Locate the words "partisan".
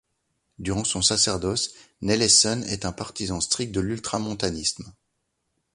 2.91-3.39